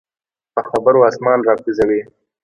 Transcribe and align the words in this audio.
په 0.53 0.61
خبرو 0.69 0.99
اسمان 1.09 1.39
راکوزوي. 1.47 2.01